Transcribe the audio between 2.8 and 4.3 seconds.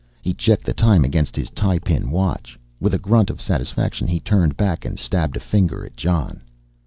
a grunt of satisfaction he